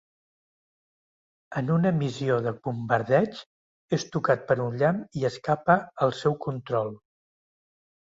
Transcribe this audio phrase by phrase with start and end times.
[1.61, 3.43] En una missió de bombardeig,
[4.01, 6.95] és tocat per un llamp i escapa al seu control.